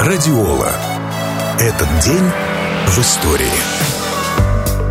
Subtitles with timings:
[0.00, 0.70] Радиола.
[1.58, 2.22] Этот день
[2.86, 3.50] в истории.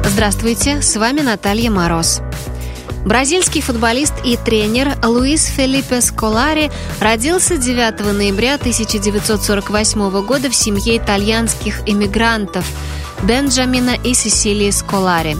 [0.03, 2.19] Здравствуйте, с вами Наталья Мороз.
[3.05, 6.69] Бразильский футболист и тренер Луис Фелипе Сколари
[6.99, 12.65] родился 9 ноября 1948 года в семье итальянских иммигрантов
[13.23, 15.37] Бенджамина и Сесилии Сколари.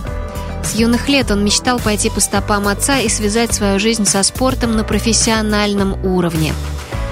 [0.63, 4.77] С юных лет он мечтал пойти по стопам отца и связать свою жизнь со спортом
[4.77, 6.54] на профессиональном уровне–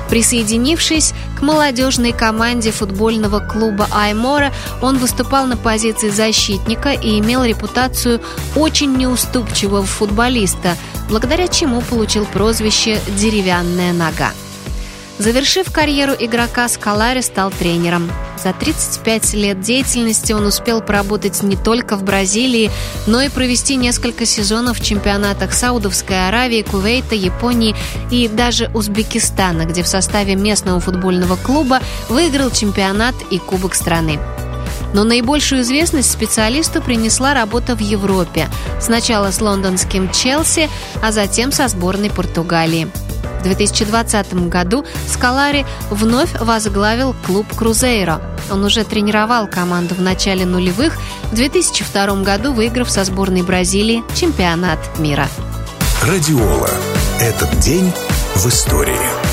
[0.09, 8.21] Присоединившись к молодежной команде футбольного клуба «Аймора», он выступал на позиции защитника и имел репутацию
[8.55, 10.77] очень неуступчивого футболиста,
[11.09, 14.31] благодаря чему получил прозвище «деревянная нога».
[15.17, 18.11] Завершив карьеру игрока, Скалари стал тренером.
[18.37, 22.69] За 35 лет деятельности он успел поработать не только в Бразилии,
[23.07, 27.75] но и провести несколько сезонов в чемпионатах Саудовской Аравии, Кувейта, Японии
[28.11, 34.20] и даже Узбекистана, где в составе местного футбольного клуба выиграл чемпионат и Кубок страны.
[34.93, 38.49] Но наибольшую известность специалисту принесла работа в Европе.
[38.81, 40.70] Сначала с лондонским Челси,
[41.01, 42.91] а затем со сборной Португалии.
[43.46, 48.20] В 2020 году Скалари вновь возглавил клуб «Крузейро».
[48.49, 50.98] Он уже тренировал команду в начале нулевых,
[51.32, 55.27] в 2002 году выиграв со сборной Бразилии чемпионат мира.
[56.02, 56.71] Радиола.
[57.21, 57.93] Этот день
[58.34, 59.24] в истории.